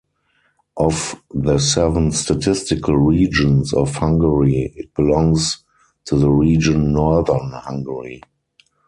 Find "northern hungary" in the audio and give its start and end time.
6.91-8.23